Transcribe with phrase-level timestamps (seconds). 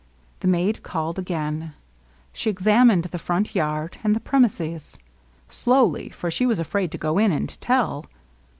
[0.39, 1.75] The maid called again;
[2.33, 4.97] she examined the front yard and the pre mises^—
[5.47, 8.07] slowly^ for she was afraid to go in and tell.